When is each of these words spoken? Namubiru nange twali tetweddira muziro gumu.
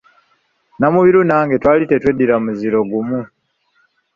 Namubiru 0.79 1.19
nange 1.29 1.55
twali 1.61 1.83
tetweddira 1.89 2.35
muziro 2.43 2.79
gumu. 2.91 3.19